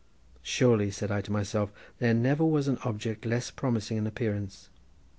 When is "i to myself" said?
1.11-1.71